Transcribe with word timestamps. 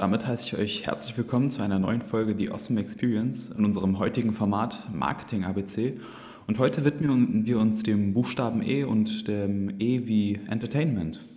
damit 0.00 0.26
heiße 0.26 0.46
ich 0.46 0.56
euch 0.56 0.86
herzlich 0.86 1.14
willkommen 1.18 1.50
zu 1.50 1.60
einer 1.60 1.78
neuen 1.78 2.00
Folge 2.00 2.34
The 2.38 2.50
Awesome 2.50 2.80
Experience 2.80 3.50
in 3.50 3.66
unserem 3.66 3.98
heutigen 3.98 4.32
Format 4.32 4.88
Marketing 4.94 5.44
ABC. 5.44 6.00
Und 6.46 6.58
heute 6.58 6.86
widmen 6.86 7.44
wir 7.44 7.58
uns 7.58 7.82
dem 7.82 8.14
Buchstaben 8.14 8.62
E 8.62 8.84
und 8.84 9.28
dem 9.28 9.78
E 9.78 10.06
wie 10.06 10.40
Entertainment. 10.48 11.28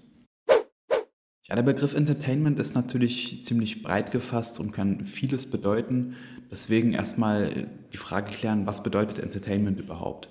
Ja, 1.46 1.56
der 1.58 1.64
Begriff 1.64 1.94
Entertainment 1.94 2.58
ist 2.58 2.74
natürlich 2.74 3.44
ziemlich 3.44 3.84
breit 3.84 4.12
gefasst 4.12 4.62
und 4.62 4.72
kann 4.72 5.08
vieles 5.08 5.52
bedeuten. 5.52 6.16
Deswegen 6.50 6.94
erstmal 6.94 7.68
die 7.92 7.98
Frage 7.98 8.32
klären, 8.32 8.66
was 8.66 8.82
bedeutet 8.82 9.20
Entertainment 9.20 9.82
überhaupt? 9.82 10.30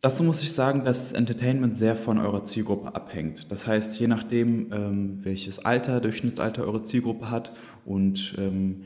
Dazu 0.00 0.22
muss 0.22 0.42
ich 0.42 0.52
sagen, 0.52 0.84
dass 0.84 1.12
Entertainment 1.12 1.76
sehr 1.76 1.96
von 1.96 2.18
eurer 2.18 2.44
Zielgruppe 2.44 2.94
abhängt. 2.94 3.50
Das 3.50 3.66
heißt, 3.66 3.98
je 3.98 4.06
nachdem, 4.06 4.72
ähm, 4.72 5.24
welches 5.24 5.64
Alter, 5.64 6.00
Durchschnittsalter 6.00 6.62
eure 6.62 6.84
Zielgruppe 6.84 7.32
hat 7.32 7.52
und 7.84 8.36
ähm, 8.38 8.84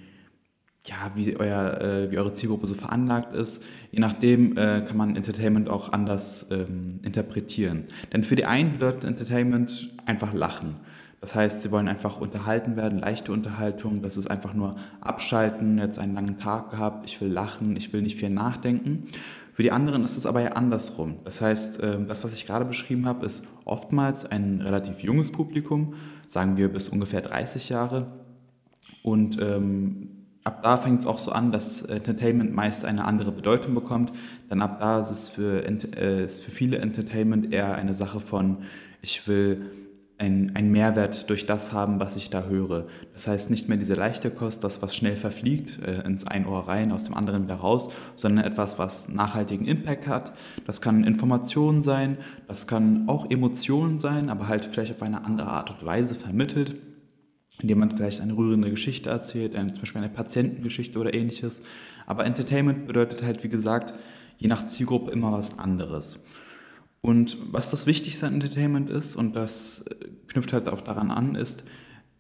ja, 0.87 1.13
wie, 1.15 1.37
euer, 1.37 1.81
äh, 1.83 2.11
wie 2.11 2.19
eure 2.19 2.33
Zielgruppe 2.33 2.67
so 2.67 2.75
veranlagt 2.75 3.35
ist, 3.35 3.63
je 3.91 4.01
nachdem 4.01 4.57
äh, 4.57 4.81
kann 4.81 4.97
man 4.97 5.15
Entertainment 5.15 5.69
auch 5.69 5.93
anders 5.93 6.47
ähm, 6.51 7.01
interpretieren. 7.03 7.85
Denn 8.15 8.25
für 8.25 8.35
die 8.35 8.47
einen 8.47 8.73
bedeutet 8.73 9.05
Entertainment 9.05 9.91
einfach 10.07 10.33
Lachen. 10.33 10.77
Das 11.21 11.37
heißt, 11.37 11.63
sie 11.63 11.71
wollen 11.71 11.87
einfach 11.87 12.21
unterhalten 12.21 12.75
werden, 12.75 12.99
leichte 12.99 13.31
Unterhaltung, 13.33 14.03
das 14.03 14.17
ist 14.17 14.29
einfach 14.29 14.55
nur 14.55 14.75
abschalten, 15.01 15.79
jetzt 15.79 16.01
einen 16.01 16.15
langen 16.15 16.37
Tag 16.37 16.71
gehabt, 16.73 17.09
ich 17.09 17.21
will 17.21 17.29
lachen, 17.29 17.77
ich 17.77 17.93
will 17.93 18.03
nicht 18.03 18.19
viel 18.19 18.31
nachdenken. 18.31 19.07
Für 19.53 19.63
die 19.63 19.71
anderen 19.71 20.05
ist 20.05 20.17
es 20.17 20.25
aber 20.25 20.41
ja 20.41 20.53
andersrum. 20.53 21.17
Das 21.25 21.41
heißt, 21.41 21.83
ähm, 21.83 22.09
das, 22.09 22.25
was 22.25 22.35
ich 22.35 22.47
gerade 22.47 22.65
beschrieben 22.65 23.07
habe, 23.07 23.27
ist 23.27 23.47
oftmals 23.67 24.25
ein 24.25 24.63
relativ 24.63 25.01
junges 25.01 25.31
Publikum, 25.31 25.95
sagen 26.27 26.57
wir 26.57 26.73
bis 26.73 26.89
ungefähr 26.89 27.21
30 27.21 27.69
Jahre. 27.69 28.07
Und 29.03 29.39
ähm, 29.43 30.09
ab 30.43 30.63
da 30.63 30.79
fängt 30.79 31.01
es 31.01 31.07
auch 31.07 31.19
so 31.19 31.33
an, 31.33 31.53
dass 31.53 31.83
Entertainment 31.83 32.55
meist 32.55 32.87
eine 32.87 33.05
andere 33.05 33.31
Bedeutung 33.31 33.75
bekommt. 33.75 34.13
Denn 34.51 34.63
ab 34.63 34.81
da 34.81 35.01
ist 35.01 35.11
es 35.11 35.29
für, 35.29 35.67
äh, 35.67 36.25
ist 36.25 36.43
für 36.43 36.51
viele 36.51 36.79
Entertainment 36.79 37.53
eher 37.53 37.75
eine 37.75 37.95
Sache 37.95 38.21
von, 38.21 38.59
ich 39.03 39.29
will 39.29 39.82
einen 40.19 40.71
Mehrwert 40.71 41.29
durch 41.31 41.47
das 41.47 41.73
haben, 41.73 41.99
was 41.99 42.17
ich 42.17 42.31
da 42.31 42.45
höre. 42.45 42.87
Das 43.13 43.27
heißt 43.27 43.51
nicht 43.51 43.69
mehr 43.69 43.79
diese 43.79 43.95
leichte 43.95 44.31
Kost, 44.31 44.63
das, 44.63 44.81
was 44.81 44.95
schnell 44.95 45.17
verfliegt, 45.17 45.81
äh, 45.83 46.07
ins 46.07 46.27
ein 46.27 46.47
Ohr 46.47 46.69
rein, 46.69 46.93
aus 46.93 47.05
dem 47.05 47.15
anderen 47.15 47.45
wieder 47.45 47.57
raus, 47.57 47.89
sondern 48.15 48.45
etwas, 48.45 48.79
was 48.79 49.09
nachhaltigen 49.09 49.67
Impact 49.67 50.07
hat. 50.07 50.33
Das 50.65 50.81
kann 50.81 51.03
Informationen 51.03 51.83
sein, 51.83 52.19
das 52.47 52.69
kann 52.69 53.09
auch 53.09 53.29
Emotionen 53.31 53.99
sein, 53.99 54.29
aber 54.31 54.47
halt 54.47 54.65
vielleicht 54.65 54.93
auf 54.93 55.03
eine 55.03 55.25
andere 55.25 55.49
Art 55.49 55.71
und 55.71 55.85
Weise 55.85 56.15
vermittelt, 56.15 56.77
indem 57.61 57.81
man 57.81 57.91
vielleicht 57.91 58.21
eine 58.21 58.37
rührende 58.37 58.71
Geschichte 58.71 59.11
erzählt, 59.11 59.57
eine, 59.57 59.73
zum 59.73 59.81
Beispiel 59.81 60.03
eine 60.03 60.13
Patientengeschichte 60.13 60.99
oder 60.99 61.15
ähnliches. 61.15 61.63
Aber 62.07 62.25
Entertainment 62.25 62.87
bedeutet 62.87 63.23
halt, 63.25 63.43
wie 63.43 63.49
gesagt, 63.49 63.95
je 64.39 64.49
nach 64.49 64.65
Zielgruppe 64.67 65.11
immer 65.11 65.33
was 65.33 65.59
anderes. 65.59 66.25
Und 67.03 67.37
was 67.53 67.69
das 67.69 67.87
Wichtigste 67.87 68.27
an 68.27 68.35
Entertainment 68.35 68.89
ist, 68.89 69.17
und 69.17 69.35
das 69.35 69.83
äh, 69.83 70.07
knüpft 70.29 70.53
halt 70.53 70.69
auch 70.69 70.81
daran 70.81 71.11
an, 71.11 71.35
ist, 71.35 71.65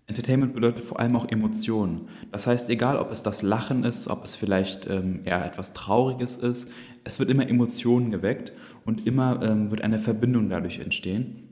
Entertainment 0.09 0.55
bedeutet 0.55 0.83
vor 0.83 0.99
allem 0.99 1.17
auch 1.17 1.29
Emotionen. 1.29 2.09
Das 2.33 2.47
heißt, 2.47 2.69
egal 2.69 2.99
ob 2.99 3.13
es 3.13 3.23
das 3.23 3.43
Lachen 3.43 3.85
ist, 3.85 4.09
ob 4.09 4.25
es 4.25 4.35
vielleicht 4.35 4.91
ähm, 4.91 5.21
eher 5.25 5.45
etwas 5.47 5.73
Trauriges 5.73 6.37
ist, 6.37 6.71
es 7.05 7.19
wird 7.21 7.31
immer 7.31 7.49
Emotionen 7.49 8.11
geweckt 8.11 8.53
und 8.85 9.07
immer 9.07 9.41
ähm, 9.43 9.71
wird 9.71 9.83
eine 9.83 10.01
Verbindung 10.01 10.49
dadurch 10.49 10.81
entstehen. 10.81 11.49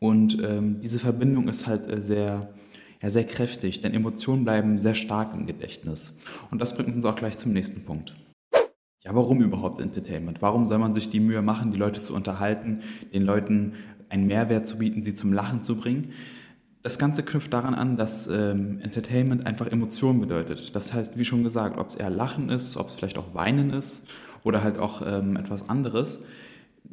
Und 0.00 0.42
ähm, 0.42 0.80
diese 0.80 0.98
Verbindung 0.98 1.48
ist 1.48 1.68
halt 1.68 1.90
äh, 1.90 2.02
sehr, 2.02 2.52
ja, 3.00 3.10
sehr 3.10 3.24
kräftig, 3.24 3.80
denn 3.80 3.94
Emotionen 3.94 4.44
bleiben 4.44 4.80
sehr 4.80 4.96
stark 4.96 5.32
im 5.34 5.46
Gedächtnis. 5.46 6.16
Und 6.50 6.60
das 6.60 6.74
bringt 6.74 6.94
uns 6.94 7.04
auch 7.04 7.14
gleich 7.14 7.36
zum 7.36 7.52
nächsten 7.52 7.84
Punkt. 7.84 8.14
Ja, 9.02 9.14
warum 9.14 9.40
überhaupt 9.40 9.80
Entertainment? 9.80 10.42
Warum 10.42 10.66
soll 10.66 10.76
man 10.78 10.92
sich 10.92 11.08
die 11.08 11.20
Mühe 11.20 11.40
machen, 11.40 11.72
die 11.72 11.78
Leute 11.78 12.02
zu 12.02 12.14
unterhalten, 12.14 12.80
den 13.14 13.22
Leuten 13.22 13.72
einen 14.10 14.26
Mehrwert 14.26 14.68
zu 14.68 14.76
bieten, 14.76 15.02
sie 15.02 15.14
zum 15.14 15.32
Lachen 15.32 15.62
zu 15.62 15.76
bringen? 15.76 16.12
Das 16.82 16.98
Ganze 16.98 17.22
knüpft 17.22 17.52
daran 17.52 17.74
an, 17.74 17.96
dass 17.96 18.26
ähm, 18.26 18.78
Entertainment 18.80 19.46
einfach 19.46 19.68
Emotionen 19.68 20.20
bedeutet. 20.20 20.76
Das 20.76 20.92
heißt, 20.92 21.18
wie 21.18 21.24
schon 21.24 21.42
gesagt, 21.44 21.78
ob 21.78 21.90
es 21.90 21.96
eher 21.96 22.10
Lachen 22.10 22.50
ist, 22.50 22.76
ob 22.76 22.88
es 22.88 22.94
vielleicht 22.94 23.16
auch 23.16 23.34
Weinen 23.34 23.70
ist 23.70 24.02
oder 24.44 24.62
halt 24.62 24.78
auch 24.78 25.00
ähm, 25.06 25.36
etwas 25.36 25.70
anderes. 25.70 26.22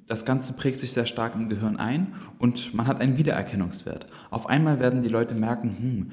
Das 0.06 0.24
Ganze 0.24 0.54
prägt 0.54 0.80
sich 0.80 0.94
sehr 0.94 1.06
stark 1.06 1.36
im 1.36 1.50
Gehirn 1.50 1.76
ein 1.76 2.14
und 2.40 2.74
man 2.74 2.88
hat 2.88 3.02
einen 3.02 3.18
Wiedererkennungswert. 3.18 4.08
Auf 4.30 4.48
einmal 4.48 4.80
werden 4.80 5.04
die 5.04 5.10
Leute 5.10 5.36
merken, 5.36 5.76
hm, 5.78 6.12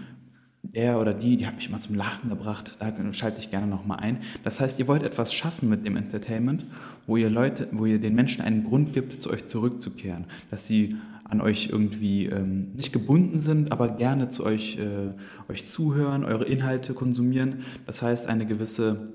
der 0.74 1.00
oder 1.00 1.14
die, 1.14 1.36
die 1.36 1.46
hat 1.46 1.56
mich 1.56 1.68
immer 1.68 1.80
zum 1.80 1.94
Lachen 1.94 2.30
gebracht, 2.30 2.76
da 2.78 2.92
schalte 3.12 3.38
ich 3.38 3.50
gerne 3.50 3.66
nochmal 3.66 4.00
ein. 4.00 4.18
Das 4.42 4.60
heißt, 4.60 4.78
ihr 4.78 4.88
wollt 4.88 5.02
etwas 5.02 5.32
schaffen 5.32 5.68
mit 5.68 5.86
dem 5.86 5.96
Entertainment, 5.96 6.66
wo 7.06 7.16
ihr 7.16 7.30
Leute, 7.30 7.68
wo 7.72 7.86
ihr 7.86 8.00
den 8.00 8.14
Menschen 8.14 8.42
einen 8.42 8.64
Grund 8.64 8.92
gibt, 8.92 9.22
zu 9.22 9.30
euch 9.30 9.46
zurückzukehren, 9.46 10.24
dass 10.50 10.66
sie 10.66 10.96
an 11.24 11.40
euch 11.40 11.70
irgendwie 11.70 12.26
ähm, 12.26 12.72
nicht 12.74 12.92
gebunden 12.92 13.38
sind, 13.38 13.72
aber 13.72 13.88
gerne 13.88 14.28
zu 14.28 14.44
euch, 14.44 14.78
äh, 14.78 15.50
euch 15.50 15.66
zuhören, 15.66 16.24
eure 16.24 16.44
Inhalte 16.44 16.92
konsumieren. 16.92 17.64
Das 17.86 18.02
heißt, 18.02 18.28
eine 18.28 18.46
gewisse 18.46 19.14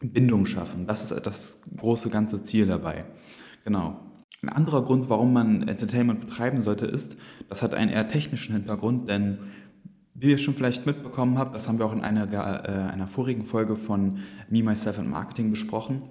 Bindung 0.00 0.44
schaffen. 0.46 0.86
Das 0.86 1.10
ist 1.10 1.26
das 1.26 1.62
große 1.76 2.10
ganze 2.10 2.42
Ziel 2.42 2.66
dabei. 2.66 3.04
Genau. 3.64 4.00
Ein 4.42 4.50
anderer 4.50 4.84
Grund, 4.84 5.08
warum 5.08 5.32
man 5.32 5.66
Entertainment 5.66 6.20
betreiben 6.20 6.60
sollte, 6.60 6.86
ist, 6.86 7.16
das 7.48 7.62
hat 7.62 7.74
einen 7.74 7.90
eher 7.90 8.08
technischen 8.08 8.54
Hintergrund, 8.54 9.08
denn 9.08 9.38
wie 10.18 10.30
ihr 10.30 10.38
schon 10.38 10.54
vielleicht 10.54 10.86
mitbekommen 10.86 11.38
habt, 11.38 11.54
das 11.54 11.68
haben 11.68 11.78
wir 11.78 11.86
auch 11.86 11.92
in 11.92 12.02
einer, 12.02 12.32
äh, 12.32 12.92
einer 12.92 13.06
vorigen 13.06 13.44
Folge 13.44 13.76
von 13.76 14.18
Me, 14.48 14.62
Myself 14.62 14.98
and 14.98 15.10
Marketing 15.10 15.50
besprochen, 15.50 16.02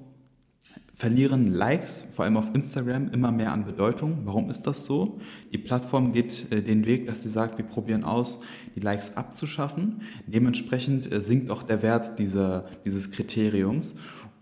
verlieren 0.96 1.54
Likes, 1.54 2.06
vor 2.12 2.24
allem 2.24 2.38
auf 2.38 2.54
Instagram, 2.54 3.10
immer 3.10 3.32
mehr 3.32 3.52
an 3.52 3.66
Bedeutung. 3.66 4.20
Warum 4.24 4.50
ist 4.50 4.66
das 4.66 4.86
so? 4.86 5.20
Die 5.52 5.58
Plattform 5.58 6.14
geht 6.14 6.52
äh, 6.52 6.62
den 6.62 6.86
Weg, 6.86 7.08
dass 7.08 7.24
sie 7.24 7.30
sagt, 7.30 7.58
wir 7.58 7.66
probieren 7.66 8.04
aus, 8.04 8.42
die 8.76 8.80
Likes 8.80 9.18
abzuschaffen. 9.18 10.02
Dementsprechend 10.26 11.12
äh, 11.12 11.20
sinkt 11.20 11.52
auch 11.52 11.64
der 11.64 11.82
Wert 11.82 12.18
dieser, 12.18 12.66
dieses 12.86 13.12
Kriteriums. 13.12 13.96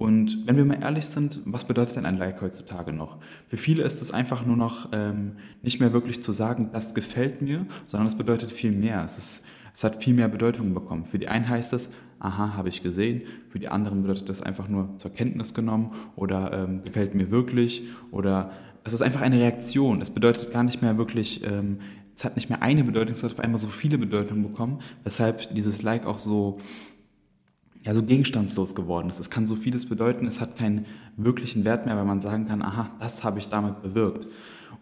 Und 0.04 0.46
wenn 0.46 0.58
wir 0.58 0.66
mal 0.66 0.84
ehrlich 0.84 1.06
sind, 1.06 1.40
was 1.46 1.64
bedeutet 1.64 1.96
denn 1.96 2.06
ein 2.06 2.18
Like 2.18 2.42
heutzutage 2.42 2.92
noch? 2.92 3.20
Für 3.48 3.56
viele 3.56 3.84
ist 3.84 4.02
es 4.02 4.12
einfach 4.12 4.46
nur 4.46 4.58
noch 4.58 4.90
ähm, 4.92 5.38
nicht 5.62 5.80
mehr 5.80 5.94
wirklich 5.94 6.22
zu 6.22 6.34
sagen, 6.34 6.72
das 6.74 6.94
gefällt 6.94 7.42
mir, 7.42 7.66
sondern 7.86 8.10
es 8.10 8.16
bedeutet 8.16 8.52
viel 8.52 8.74
mehr. 8.74 9.02
Es, 9.06 9.18
ist, 9.18 9.46
es 9.74 9.82
hat 9.86 10.04
viel 10.04 10.14
mehr 10.14 10.28
Bedeutung 10.28 10.74
bekommen. 10.74 11.06
Für 11.06 11.20
die 11.20 11.30
einen 11.30 11.48
heißt 11.48 11.72
es, 11.72 11.90
aha, 12.20 12.58
habe 12.58 12.68
ich 12.68 12.84
gesehen. 12.84 13.22
Für 13.48 13.60
die 13.60 13.70
anderen 13.70 14.02
bedeutet 14.02 14.28
das 14.28 14.42
einfach 14.42 14.68
nur 14.68 14.90
zur 14.98 15.14
Kenntnis 15.14 15.54
genommen 15.54 15.94
oder 16.18 16.52
ähm, 16.52 16.84
gefällt 16.84 17.16
mir 17.16 17.32
wirklich 17.32 17.84
oder 18.12 18.52
es 18.84 18.92
ist 18.92 19.04
einfach 19.04 19.22
eine 19.22 19.40
Reaktion. 19.40 20.02
Es 20.02 20.10
bedeutet 20.10 20.52
gar 20.52 20.64
nicht 20.64 20.82
mehr 20.82 20.98
wirklich, 20.98 21.46
ähm, 21.46 21.78
es 22.14 22.26
hat 22.26 22.36
nicht 22.36 22.50
mehr 22.50 22.62
eine 22.62 22.84
Bedeutung, 22.84 23.14
es 23.14 23.24
hat 23.24 23.32
auf 23.32 23.40
einmal 23.40 23.58
so 23.58 23.68
viele 23.68 23.98
Bedeutungen 23.98 24.44
bekommen, 24.44 24.80
weshalb 25.06 25.56
dieses 25.56 25.82
Like 25.82 26.06
auch 26.06 26.20
so 26.20 26.60
ja, 27.86 27.94
so 27.94 28.04
gegenstandslos 28.04 28.76
geworden 28.76 29.10
ist. 29.10 29.20
Es 29.20 29.30
kann 29.30 29.48
so 29.48 29.56
vieles 29.56 29.88
bedeuten, 29.88 30.26
es 30.26 30.40
hat 30.40 30.56
keinen 30.56 30.86
wirklichen 31.18 31.66
Wert 31.66 31.86
mehr, 31.86 31.98
weil 31.98 32.06
man 32.06 32.22
sagen 32.22 32.48
kann, 32.48 32.62
aha, 32.62 32.92
das 33.00 33.24
habe 33.24 33.40
ich 33.40 33.50
damit 33.50 33.82
bewirkt. 33.82 34.28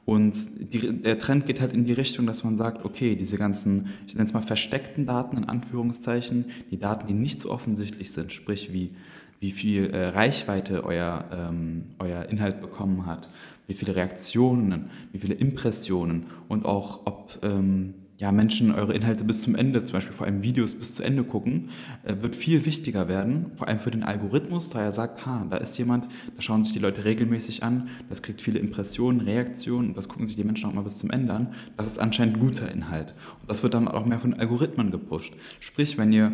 Und 0.06 0.74
die, 0.74 1.02
der 1.02 1.20
Trend 1.20 1.46
geht 1.46 1.62
halt 1.62 1.74
in 1.74 1.86
die 1.86 1.94
Richtung, 1.94 2.26
dass 2.26 2.44
man 2.44 2.58
sagt, 2.58 2.86
okay, 2.86 3.16
diese 3.16 3.38
ganzen, 3.38 3.90
ich 4.08 4.16
nenne 4.16 4.28
es 4.28 4.34
mal 4.34 4.42
versteckten 4.42 5.06
Daten 5.06 5.38
in 5.38 5.46
Anführungszeichen, 5.46 6.46
die 6.72 6.80
Daten, 6.80 7.08
die 7.08 7.14
nicht 7.14 7.40
so 7.40 7.52
offensichtlich 7.52 8.12
sind, 8.12 8.34
sprich 8.34 8.74
wie, 8.74 8.92
wie 9.40 9.52
viel 9.52 9.90
äh, 9.92 10.08
Reichweite 10.10 10.84
euer, 10.84 11.26
ähm, 11.32 11.86
euer 12.00 12.26
Inhalt 12.30 12.62
bekommen 12.62 13.06
hat, 13.06 13.30
wie 13.68 13.74
viele 13.74 13.96
Reaktionen, 13.96 14.90
wie 15.12 15.20
viele 15.20 15.36
Impressionen 15.36 16.28
und 16.48 16.66
auch 16.66 17.06
ob 17.06 17.40
ähm, 17.44 17.94
ja, 18.22 18.32
Menschen 18.32 18.72
eure 18.72 18.94
Inhalte 18.94 19.24
bis 19.24 19.42
zum 19.42 19.56
Ende, 19.56 19.84
zum 19.84 19.94
Beispiel 19.94 20.14
vor 20.14 20.28
allem 20.28 20.44
Videos 20.44 20.76
bis 20.76 20.94
zu 20.94 21.02
Ende 21.02 21.24
gucken, 21.24 21.70
äh, 22.04 22.22
wird 22.22 22.36
viel 22.36 22.66
wichtiger 22.68 23.08
werden, 23.08 23.48
vor 23.56 23.68
allem 23.68 23.80
für 23.80 23.90
den 23.90 24.04
Algorithmus, 24.04 24.70
da 24.70 24.80
er 24.80 24.92
sagt, 24.92 25.26
ha, 25.26 25.48
da 25.50 25.58
ist 25.58 25.76
jemand, 25.80 26.08
da 26.36 26.42
schauen 26.42 26.64
sich 26.64 26.72
die 26.72 26.80
Leute 26.80 27.04
regelmäßig 27.04 27.64
an, 27.64 27.90
das 28.12 28.22
kriegt 28.22 28.40
viele 28.40 28.60
Impressionen, 28.60 29.22
Reaktionen 29.22 29.90
und 29.90 29.98
das 29.98 30.08
gucken 30.08 30.28
sich 30.28 30.36
die 30.36 30.44
Menschen 30.44 30.70
auch 30.70 30.74
mal 30.74 30.84
bis 30.84 30.98
zum 30.98 31.10
Ende 31.10 31.34
an. 31.34 31.48
Das 31.78 31.88
ist 31.88 31.98
anscheinend 31.98 32.40
guter 32.40 32.72
Inhalt. 32.72 33.16
Und 33.42 33.50
das 33.50 33.64
wird 33.64 33.74
dann 33.74 33.88
auch 33.88 34.06
mehr 34.06 34.20
von 34.20 34.36
Algorithmen 34.36 34.92
gepusht. 34.92 35.34
Sprich, 35.60 35.98
wenn 35.98 36.14
ihr 36.14 36.32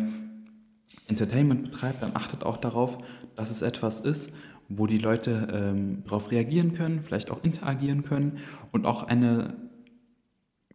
Entertainment 1.06 1.70
betreibt, 1.70 2.02
dann 2.02 2.14
achtet 2.14 2.44
auch 2.44 2.58
darauf, 2.58 2.98
dass 3.34 3.50
es 3.50 3.62
etwas 3.62 4.00
ist, 4.00 4.34
wo 4.68 4.86
die 4.86 4.98
Leute 4.98 5.48
ähm, 5.54 6.02
darauf 6.04 6.30
reagieren 6.30 6.74
können, 6.74 7.00
vielleicht 7.00 7.30
auch 7.30 7.42
interagieren 7.42 8.04
können 8.04 8.40
und 8.72 8.84
auch 8.84 9.04
eine 9.04 9.67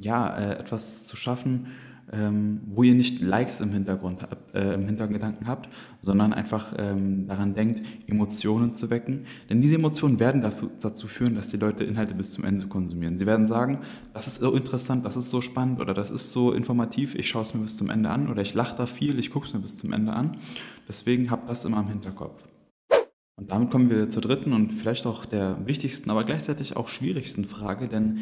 ja, 0.03 0.35
äh, 0.35 0.59
etwas 0.59 1.05
zu 1.05 1.15
schaffen, 1.15 1.67
ähm, 2.11 2.61
wo 2.67 2.83
ihr 2.83 2.93
nicht 2.93 3.21
Likes 3.21 3.59
im 3.61 3.71
Hintergrund 3.71 4.19
äh, 4.53 4.73
im 4.73 4.85
Hintergedanken 4.85 5.47
habt, 5.47 5.69
sondern 6.01 6.33
einfach 6.33 6.73
ähm, 6.77 7.27
daran 7.27 7.55
denkt, 7.55 7.81
Emotionen 8.07 8.75
zu 8.75 8.89
wecken. 8.89 9.25
Denn 9.49 9.61
diese 9.61 9.75
Emotionen 9.75 10.19
werden 10.19 10.41
dafür, 10.41 10.69
dazu 10.79 11.07
führen, 11.07 11.35
dass 11.35 11.49
die 11.49 11.57
Leute 11.57 11.83
Inhalte 11.83 12.13
bis 12.13 12.33
zum 12.33 12.43
Ende 12.43 12.67
konsumieren. 12.67 13.17
Sie 13.17 13.25
werden 13.25 13.47
sagen, 13.47 13.79
das 14.13 14.27
ist 14.27 14.41
so 14.41 14.53
interessant, 14.53 15.05
das 15.05 15.15
ist 15.15 15.29
so 15.29 15.41
spannend 15.41 15.79
oder 15.79 15.93
das 15.93 16.11
ist 16.11 16.31
so 16.31 16.51
informativ, 16.51 17.15
ich 17.15 17.27
schaue 17.27 17.43
es 17.43 17.53
mir 17.53 17.61
bis 17.61 17.77
zum 17.77 17.89
Ende 17.89 18.09
an 18.09 18.29
oder 18.29 18.41
ich 18.41 18.53
lache 18.53 18.77
da 18.77 18.85
viel, 18.85 19.17
ich 19.19 19.31
gucke 19.31 19.47
es 19.47 19.53
mir 19.53 19.61
bis 19.61 19.77
zum 19.77 19.93
Ende 19.93 20.13
an. 20.13 20.37
Deswegen 20.87 21.31
habt 21.31 21.49
das 21.49 21.65
immer 21.65 21.79
im 21.79 21.87
Hinterkopf. 21.87 22.47
Und 23.35 23.49
damit 23.49 23.71
kommen 23.71 23.89
wir 23.89 24.11
zur 24.11 24.21
dritten 24.21 24.53
und 24.53 24.71
vielleicht 24.71 25.07
auch 25.07 25.25
der 25.25 25.57
wichtigsten, 25.65 26.11
aber 26.11 26.23
gleichzeitig 26.23 26.77
auch 26.77 26.87
schwierigsten 26.87 27.45
Frage, 27.45 27.87
denn 27.87 28.19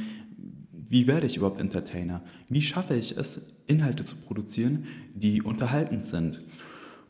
wie 0.92 1.08
werde 1.08 1.26
ich 1.26 1.38
überhaupt 1.38 1.62
Entertainer? 1.62 2.22
Wie 2.50 2.62
schaffe 2.62 2.96
ich 2.96 3.16
es, 3.16 3.56
Inhalte 3.66 4.04
zu 4.04 4.18
produzieren, 4.18 4.88
die 5.16 5.42
unterhaltend 5.42 6.04
sind? 6.04 6.42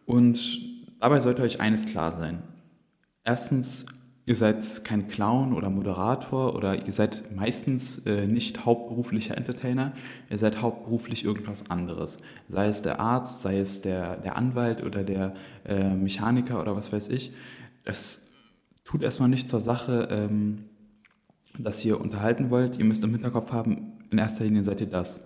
Und 0.06 0.62
dabei 1.00 1.19
sollte 1.19 1.42
euch 1.42 1.60
eines 1.60 1.88
klar 1.88 2.12
sein. 2.12 2.44
Erstens, 3.24 3.88
ihr 4.28 4.36
seid 4.36 4.86
kein 4.86 5.07
Clown 5.07 5.54
oder 5.54 5.72
Moderator 5.72 6.54
oder 6.54 6.86
ihr 6.86 6.94
seid 6.94 7.36
meistens 7.36 8.06
äh, 8.06 8.28
nicht 8.28 8.66
hauptberuflicher 8.66 9.36
Entertainer, 9.36 9.94
ihr 10.30 10.38
seid 10.38 10.62
hauptberuflich 10.62 11.25
irgendwas 11.25 11.72
anderes. 11.72 12.18
Sei 12.50 12.68
es 12.68 12.83
der 12.83 13.00
Arzt, 13.00 13.42
sei 13.42 13.57
es 13.57 13.81
der, 13.81 14.18
der 14.18 14.36
Anwalt 14.36 14.83
oder 14.83 15.04
der 15.04 15.33
äh, 15.66 15.89
Mechaniker 15.89 16.62
oder 16.62 16.75
was 16.75 16.94
weiß 16.94 17.10
ich. 17.10 17.31
Es 17.83 18.28
tut 18.83 19.01
erstmal 19.01 19.30
nicht 19.30 19.50
zur 19.50 19.60
Sache, 19.60 20.07
ähm, 20.12 20.66
dass 21.57 21.83
ihr 21.86 22.00
unterhalten 22.00 22.50
wollt. 22.50 22.77
Ihr 22.77 22.86
müsst 22.86 23.03
im 23.03 23.12
Hinterkopf 23.12 23.51
haben, 23.51 23.94
in 24.09 24.18
erster 24.18 24.44
Linie 24.44 24.63
seid 24.63 24.81
ihr 24.81 24.88
das. 24.88 25.25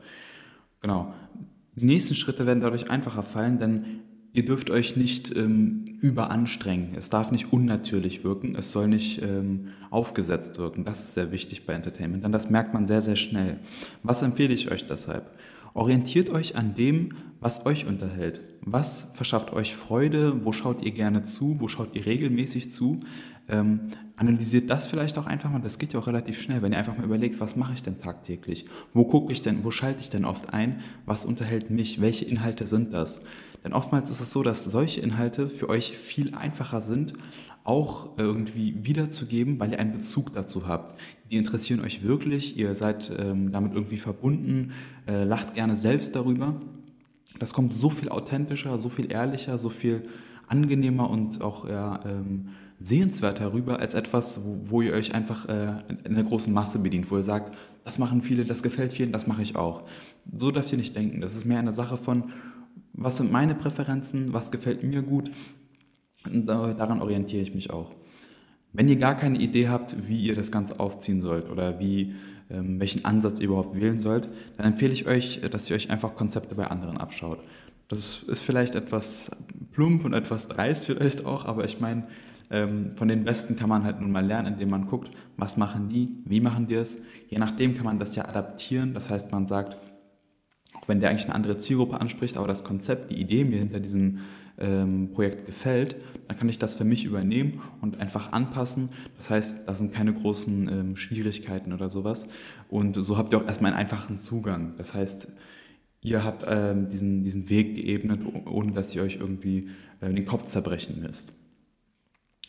Genau. 0.82 1.14
Die 1.76 1.86
nächsten 1.86 2.16
Schritte 2.16 2.46
werden 2.46 2.62
dadurch 2.62 2.90
einfacher 2.90 3.24
fallen, 3.24 3.60
denn 3.60 3.86
ihr 4.34 4.46
dürft 4.46 4.70
euch 4.70 4.96
nicht 4.96 5.36
ähm, 5.36 5.98
überanstrengen. 6.02 6.96
Es 6.96 7.10
darf 7.10 7.32
nicht 7.32 7.52
unnatürlich 7.52 8.24
wirken, 8.24 8.56
es 8.56 8.72
soll 8.72 8.88
nicht 8.88 9.22
ähm, 9.22 9.70
aufgesetzt 9.90 10.58
wirken. 10.58 10.86
Das 10.86 11.00
ist 11.00 11.14
sehr 11.14 11.32
wichtig 11.32 11.66
bei 11.66 11.74
Entertainment, 11.74 12.24
denn 12.24 12.32
das 12.32 12.50
merkt 12.50 12.74
man 12.74 12.86
sehr, 12.86 13.02
sehr 13.02 13.16
schnell. 13.16 13.60
Was 14.04 14.22
empfehle 14.22 14.54
ich 14.54 14.72
euch 14.72 14.88
deshalb? 14.88 15.32
Orientiert 15.76 16.30
euch 16.30 16.56
an 16.56 16.74
dem, 16.74 17.18
was 17.42 17.66
euch 17.66 17.86
unterhält. 17.86 18.40
Was 18.62 19.10
verschafft 19.14 19.52
euch 19.52 19.76
Freude? 19.76 20.46
Wo 20.46 20.54
schaut 20.54 20.82
ihr 20.82 20.92
gerne 20.92 21.26
zu? 21.26 21.58
Wo 21.60 21.68
schaut 21.68 21.94
ihr 21.96 22.06
regelmäßig 22.06 22.72
zu? 22.72 22.98
Ähm, 23.50 23.90
analysiert 24.16 24.70
das 24.70 24.88
vielleicht 24.88 25.18
auch 25.18 25.26
einfach 25.26 25.52
mal, 25.52 25.60
das 25.60 25.78
geht 25.78 25.92
ja 25.92 26.00
auch 26.00 26.08
relativ 26.08 26.42
schnell, 26.42 26.62
wenn 26.62 26.72
ihr 26.72 26.78
einfach 26.78 26.98
mal 26.98 27.04
überlegt, 27.04 27.42
was 27.42 27.58
mache 27.58 27.74
ich 27.74 27.84
denn 27.84 28.00
tagtäglich? 28.00 28.64
Wo 28.94 29.04
gucke 29.04 29.34
ich 29.34 29.42
denn, 29.42 29.66
wo 29.66 29.70
schalte 29.70 30.00
ich 30.00 30.10
denn 30.10 30.24
oft 30.24 30.54
ein? 30.54 30.80
Was 31.06 31.26
unterhält 31.26 31.70
mich? 31.70 32.00
Welche 32.00 32.24
Inhalte 32.24 32.66
sind 32.68 32.94
das? 32.94 33.20
Denn 33.66 33.74
oftmals 33.74 34.10
ist 34.10 34.22
es 34.22 34.32
so, 34.32 34.44
dass 34.44 34.64
solche 34.64 35.02
Inhalte 35.02 35.50
für 35.50 35.68
euch 35.68 35.98
viel 35.98 36.36
einfacher 36.36 36.80
sind, 36.80 37.12
auch 37.66 38.12
irgendwie 38.18 38.76
wiederzugeben, 38.86 39.60
weil 39.60 39.72
ihr 39.72 39.80
einen 39.80 39.92
Bezug 39.92 40.34
dazu 40.34 40.68
habt. 40.68 41.00
Die 41.32 41.38
interessieren 41.38 41.82
euch 41.82 42.04
wirklich, 42.04 42.58
ihr 42.58 42.76
seid 42.76 43.12
ähm, 43.18 43.52
damit 43.52 43.74
irgendwie 43.74 43.98
verbunden, 43.98 44.72
äh, 45.08 45.24
lacht 45.24 45.56
gerne 45.56 45.76
selbst 45.76 46.16
darüber. 46.16 46.62
Das 47.40 47.54
kommt 47.54 47.74
so 47.74 47.90
viel 47.90 48.10
authentischer, 48.10 48.78
so 48.78 48.88
viel 48.88 49.12
ehrlicher, 49.12 49.58
so 49.58 49.70
viel 49.70 50.04
angenehmer 50.48 51.10
und 51.10 51.42
auch 51.42 51.68
ja, 51.68 52.00
ähm, 52.06 52.50
sehenswerter 52.80 53.52
rüber 53.52 53.80
als 53.80 53.96
etwas, 53.96 54.46
wo, 54.46 54.60
wo 54.66 54.82
ihr 54.84 54.94
euch 54.94 55.16
einfach 55.16 55.50
äh, 55.50 55.80
in 56.04 56.14
der 56.14 56.24
großen 56.24 56.54
Masse 56.54 56.78
bedient, 56.78 57.10
wo 57.10 57.18
ihr 57.18 57.24
sagt, 57.24 57.58
das 57.84 57.98
machen 57.98 58.22
viele, 58.22 58.46
das 58.46 58.62
gefällt 58.62 58.94
vielen, 58.94 59.12
das 59.12 59.26
mache 59.26 59.42
ich 59.42 59.56
auch. 59.56 59.84
So 60.36 60.52
dürft 60.52 60.72
ihr 60.72 60.78
nicht 60.78 60.96
denken. 60.96 61.20
Das 61.20 61.36
ist 61.36 61.46
mehr 61.46 61.60
eine 61.60 61.74
Sache 61.74 61.98
von, 61.98 62.26
was 62.94 63.18
sind 63.18 63.32
meine 63.32 63.56
Präferenzen, 63.56 64.34
was 64.34 64.52
gefällt 64.52 64.84
mir 64.84 65.02
gut 65.02 65.32
und 66.32 66.46
daran 66.48 67.02
orientiere 67.02 67.42
ich 67.42 67.54
mich 67.54 67.70
auch. 67.70 67.92
Wenn 68.74 68.90
ihr 68.90 68.98
gar 68.98 69.16
keine 69.16 69.40
Idee 69.40 69.70
habt, 69.70 70.08
wie 70.08 70.18
ihr 70.18 70.36
das 70.36 70.52
Ganze 70.52 70.80
aufziehen 70.80 71.22
sollt 71.22 71.50
oder 71.50 71.80
wie, 71.80 72.14
ähm, 72.50 72.80
welchen 72.80 73.06
Ansatz 73.06 73.40
ihr 73.40 73.48
überhaupt 73.48 73.80
wählen 73.80 74.00
sollt, 74.00 74.28
dann 74.58 74.66
empfehle 74.66 74.92
ich 74.92 75.08
euch, 75.08 75.42
dass 75.50 75.70
ihr 75.70 75.76
euch 75.76 75.90
einfach 75.90 76.16
Konzepte 76.16 76.56
bei 76.56 76.68
anderen 76.68 76.98
abschaut. 76.98 77.40
Das 77.88 78.24
ist 78.24 78.42
vielleicht 78.42 78.76
etwas 78.76 79.32
plump 79.72 80.04
und 80.04 80.14
etwas 80.14 80.48
dreist 80.48 80.88
vielleicht 80.88 81.26
auch, 81.26 81.46
aber 81.46 81.66
ich 81.66 81.80
meine, 81.80 82.04
ähm, 82.52 82.92
von 82.96 83.08
den 83.08 83.24
Besten 83.24 83.56
kann 83.56 83.70
man 83.70 83.84
halt 83.84 84.02
nun 84.02 84.12
mal 84.12 84.26
lernen, 84.26 84.54
indem 84.54 84.70
man 84.70 84.88
guckt, 84.88 85.10
was 85.38 85.58
machen 85.58 85.90
die, 85.90 86.10
wie 86.26 86.42
machen 86.42 86.68
die 86.68 86.76
es. 86.76 87.00
Je 87.30 87.40
nachdem 87.40 87.76
kann 87.76 87.86
man 87.86 88.00
das 88.00 88.16
ja 88.16 88.26
adaptieren. 88.26 88.94
Das 88.94 89.10
heißt, 89.10 89.32
man 89.32 89.48
sagt, 89.48 89.78
auch 90.86 90.90
wenn 90.90 91.00
der 91.00 91.10
eigentlich 91.10 91.26
eine 91.26 91.36
andere 91.36 91.58
Zielgruppe 91.58 92.00
anspricht, 92.00 92.38
aber 92.38 92.48
das 92.48 92.64
Konzept, 92.64 93.12
die 93.12 93.20
Idee 93.20 93.44
mir 93.44 93.60
hinter 93.60 93.80
diesem 93.80 94.20
ähm, 94.58 95.12
Projekt 95.12 95.46
gefällt, 95.48 95.96
dann 96.28 96.38
kann 96.38 96.48
ich 96.48 96.60
das 96.60 96.76
für 96.76 96.86
mich 96.86 97.06
übernehmen 97.06 97.62
und 97.82 98.00
einfach 98.00 98.32
anpassen. 98.32 98.90
Das 99.18 99.30
heißt, 99.30 99.68
da 99.68 99.74
sind 99.74 99.94
keine 99.94 100.14
großen 100.14 100.70
ähm, 100.70 100.96
Schwierigkeiten 100.96 101.74
oder 101.74 101.90
sowas. 101.90 102.28
Und 102.70 102.96
so 103.04 103.18
habt 103.18 103.34
ihr 103.34 103.40
auch 103.40 103.48
erstmal 103.48 103.72
einen 103.72 103.82
einfachen 103.82 104.18
Zugang. 104.18 104.74
Das 104.78 104.94
heißt, 104.94 105.28
ihr 106.02 106.24
habt 106.24 106.46
ähm, 106.48 106.90
diesen, 106.90 107.24
diesen 107.24 107.50
Weg 107.50 107.76
geebnet, 107.76 108.22
ohne 108.46 108.72
dass 108.72 108.96
ihr 108.96 109.04
euch 109.04 109.18
irgendwie 109.18 109.70
äh, 110.02 110.14
den 110.14 110.26
Kopf 110.26 110.46
zerbrechen 110.46 111.02
müsst. 111.02 111.34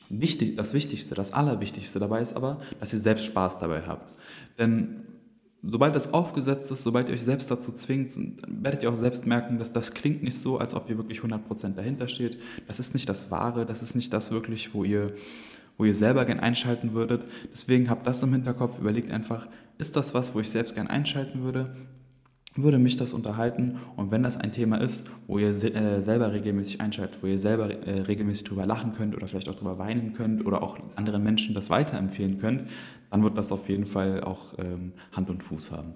Wichtig, 0.09 0.56
das 0.56 0.73
Wichtigste, 0.73 1.15
das 1.15 1.32
Allerwichtigste 1.32 1.99
dabei 1.99 2.21
ist 2.21 2.37
aber, 2.37 2.61
dass 2.79 2.93
ihr 2.93 3.00
selbst 3.00 3.25
Spaß 3.25 3.59
dabei 3.59 3.82
habt. 3.82 4.17
Denn 4.59 5.06
sobald 5.69 5.95
das 5.95 6.13
aufgesetzt 6.13 6.71
ist, 6.71 6.83
sobald 6.83 7.09
ihr 7.09 7.15
euch 7.15 7.25
selbst 7.25 7.51
dazu 7.51 7.73
zwingt, 7.73 8.13
werdet 8.47 8.83
ihr 8.83 8.91
auch 8.91 8.95
selbst 8.95 9.27
merken, 9.27 9.59
dass 9.59 9.73
das 9.73 9.95
klingt 9.95 10.23
nicht 10.23 10.39
so, 10.39 10.59
als 10.59 10.75
ob 10.75 10.89
ihr 10.89 10.97
wirklich 10.97 11.21
100% 11.21 11.75
dahinter 11.75 12.09
steht. 12.09 12.39
Das 12.67 12.79
ist 12.79 12.95
nicht 12.95 13.09
das 13.09 13.31
Wahre, 13.31 13.67
das 13.67 13.83
ist 13.83 13.95
nicht 13.95 14.13
das 14.13 14.31
wirklich, 14.31 14.75
wo 14.75 14.85
ihr, 14.85 15.13
wo 15.77 15.85
ihr 15.85 15.95
selber 15.95 16.25
gern 16.25 16.41
einschalten 16.41 16.93
würdet. 16.95 17.29
Deswegen 17.53 17.91
habt 17.91 18.07
das 18.07 18.23
im 18.23 18.33
Hinterkopf, 18.33 18.79
überlegt 18.79 19.11
einfach, 19.11 19.49
ist 19.79 19.97
das 19.97 20.15
was, 20.15 20.35
wo 20.35 20.41
ich 20.41 20.51
selbst 20.51 20.75
gern 20.75 20.87
einschalten 20.87 21.43
würde? 21.43 21.75
Würde 22.56 22.79
mich 22.79 22.97
das 22.97 23.12
unterhalten 23.12 23.79
und 23.97 24.11
wenn 24.11 24.23
das 24.23 24.37
ein 24.37 24.53
Thema 24.53 24.76
ist, 24.76 25.08
wo 25.26 25.38
ihr 25.38 25.50
äh, 25.50 26.03
selber 26.03 26.32
regelmäßig 26.32 26.81
einschaltet, 26.81 27.23
wo 27.23 27.26
ihr 27.26 27.38
selber 27.38 27.70
äh, 27.70 28.00
regelmäßig 28.03 28.44
drüber 28.44 28.67
lachen 28.67 28.94
könnt 28.94 29.14
oder 29.14 29.26
vielleicht 29.26 29.49
auch 29.49 29.55
drüber 29.56 29.79
weinen 29.79 30.14
könnt 30.14 30.44
oder 30.44 30.62
auch 30.62 30.79
anderen 30.97 31.23
Menschen 31.23 31.55
das 31.55 31.70
weiterempfehlen 31.70 32.38
könnt, 32.38 32.64
dann 33.11 33.23
wird 33.23 33.37
das 33.38 33.53
auf 33.53 33.69
jeden 33.69 33.87
Fall 33.87 34.23
auch 34.23 34.55
ähm, 34.58 34.93
Hand 35.12 35.31
und 35.31 35.43
Fuß 35.43 35.73
haben. 35.73 35.94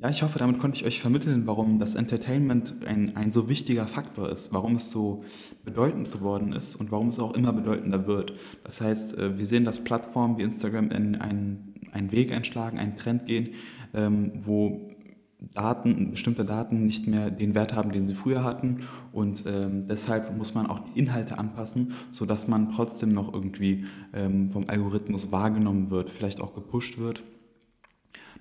Ja, 0.00 0.08
ich 0.10 0.22
hoffe, 0.22 0.38
damit 0.38 0.60
konnte 0.60 0.76
ich 0.76 0.86
euch 0.86 1.00
vermitteln, 1.00 1.48
warum 1.48 1.80
das 1.80 1.96
Entertainment 1.96 2.86
ein, 2.86 3.16
ein 3.16 3.32
so 3.32 3.48
wichtiger 3.48 3.88
Faktor 3.88 4.28
ist, 4.28 4.52
warum 4.52 4.76
es 4.76 4.92
so 4.92 5.24
bedeutend 5.64 6.12
geworden 6.12 6.52
ist 6.52 6.76
und 6.76 6.92
warum 6.92 7.08
es 7.08 7.18
auch 7.18 7.34
immer 7.34 7.52
bedeutender 7.52 8.06
wird. 8.06 8.34
Das 8.62 8.80
heißt, 8.80 9.18
äh, 9.18 9.36
wir 9.38 9.44
sehen, 9.44 9.64
dass 9.64 9.82
Plattformen 9.82 10.38
wie 10.38 10.42
Instagram 10.42 10.92
in 10.92 11.16
einen, 11.16 11.74
einen 11.90 12.12
Weg 12.12 12.30
einschlagen, 12.30 12.78
einen 12.78 12.94
Trend 12.94 13.26
gehen, 13.26 13.54
ähm, 13.92 14.30
wo 14.36 14.88
Daten, 15.40 16.10
bestimmte 16.10 16.44
Daten 16.44 16.84
nicht 16.84 17.06
mehr 17.06 17.30
den 17.30 17.54
Wert 17.54 17.72
haben, 17.74 17.92
den 17.92 18.06
sie 18.06 18.14
früher 18.14 18.42
hatten. 18.42 18.80
Und 19.12 19.44
ähm, 19.46 19.86
deshalb 19.86 20.36
muss 20.36 20.54
man 20.54 20.66
auch 20.66 20.80
die 20.80 20.98
Inhalte 20.98 21.38
anpassen, 21.38 21.92
sodass 22.10 22.48
man 22.48 22.72
trotzdem 22.72 23.14
noch 23.14 23.32
irgendwie 23.32 23.84
ähm, 24.12 24.50
vom 24.50 24.64
Algorithmus 24.68 25.30
wahrgenommen 25.30 25.90
wird, 25.90 26.10
vielleicht 26.10 26.40
auch 26.40 26.54
gepusht 26.54 26.98
wird. 26.98 27.22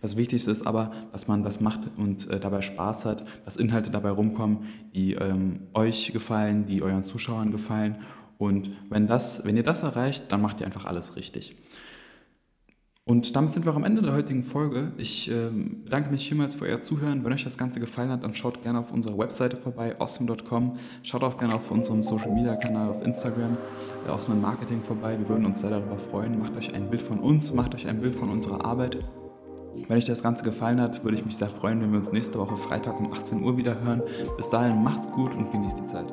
Das 0.02 0.16
Wichtigste 0.16 0.52
ist 0.52 0.68
aber, 0.68 0.92
dass 1.12 1.28
man 1.28 1.44
das 1.44 1.60
macht 1.60 1.90
und 1.98 2.30
äh, 2.30 2.40
dabei 2.40 2.62
Spaß 2.62 3.06
hat, 3.06 3.26
dass 3.46 3.58
Inhalte 3.58 3.90
dabei 3.90 4.10
rumkommen, 4.10 4.60
die 4.94 5.14
ähm, 5.14 5.62
euch 5.74 6.12
gefallen, 6.14 6.68
die 6.68 6.84
euren 6.84 7.04
Zuschauern 7.04 7.52
gefallen. 7.52 7.98
Und 8.38 8.72
wenn, 8.90 9.08
das, 9.08 9.46
wenn 9.46 9.58
ihr 9.58 9.64
das 9.64 9.82
erreicht, 9.82 10.32
dann 10.32 10.42
macht 10.42 10.60
ihr 10.60 10.68
einfach 10.68 10.86
alles 10.86 11.16
richtig. 11.16 11.56
Und 13.08 13.34
damit 13.38 13.52
sind 13.52 13.66
wir 13.66 13.72
auch 13.72 13.78
am 13.78 13.86
Ende 13.86 14.02
der 14.02 14.14
heutigen 14.14 14.44
Folge. 14.44 14.92
Ich 14.98 15.32
äh, 15.32 15.50
bedanke 15.86 16.12
mich 16.12 16.28
vielmals 16.28 16.56
für 16.56 16.66
euer 16.66 16.82
Zuhören. 16.82 17.24
Wenn 17.24 17.32
euch 17.32 17.46
das 17.46 17.58
Ganze 17.58 17.80
gefallen 17.80 18.10
hat, 18.10 18.26
dann 18.26 18.36
schaut 18.36 18.62
gerne 18.64 18.80
auf 18.80 18.92
unserer 18.92 19.18
Webseite 19.18 19.56
vorbei, 19.56 19.96
awesome.com. 19.98 20.74
Schaut 21.04 21.24
auch 21.24 21.38
gerne 21.38 21.56
auf 21.56 21.72
unserem 21.72 22.04
Social 22.04 22.34
Media 22.34 22.58
Kanal 22.58 22.90
auf 22.90 23.02
Instagram, 23.06 23.56
äh, 24.06 24.12
Awesome 24.12 24.36
Marketing 24.42 24.84
vorbei. 24.84 25.18
Wir 25.18 25.30
würden 25.30 25.46
uns 25.46 25.62
sehr 25.62 25.70
darüber 25.70 25.98
freuen. 25.98 26.38
Macht 26.38 26.58
euch 26.58 26.76
ein 26.76 26.90
Bild 26.90 27.02
von 27.02 27.20
uns, 27.20 27.54
macht 27.54 27.74
euch 27.76 27.88
ein 27.88 28.02
Bild 28.02 28.14
von 28.14 28.30
unserer 28.30 28.66
Arbeit. 28.66 28.98
Wenn 29.88 29.98
euch 29.98 30.06
das 30.06 30.22
Ganze 30.22 30.44
gefallen 30.44 30.82
hat, 30.82 31.06
würde 31.06 31.16
ich 31.16 31.24
mich 31.24 31.38
sehr 31.38 31.50
freuen, 31.50 31.82
wenn 31.82 31.92
wir 31.92 32.00
uns 32.00 32.12
nächste 32.12 32.38
Woche 32.40 32.58
Freitag 32.58 33.00
um 33.00 33.14
18 33.14 33.42
Uhr 33.42 33.56
wieder 33.56 33.80
hören. 33.80 34.02
Bis 34.36 34.50
dahin 34.50 34.84
macht's 34.84 35.10
gut 35.12 35.34
und 35.34 35.50
genießt 35.54 35.80
die 35.80 35.86
Zeit. 35.86 36.12